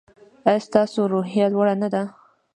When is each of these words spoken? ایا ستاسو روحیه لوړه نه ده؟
ایا 0.47 0.63
ستاسو 0.67 0.99
روحیه 1.13 1.45
لوړه 1.53 1.75
نه 1.81 1.87
ده؟ 1.93 2.03